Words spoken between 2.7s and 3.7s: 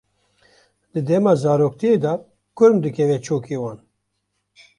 dikeve çokê